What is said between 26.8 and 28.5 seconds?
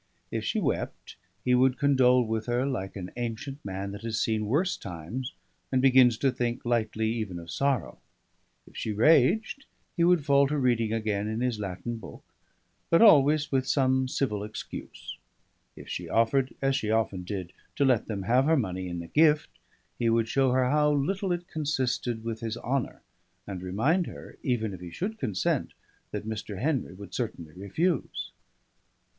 would certainly refuse.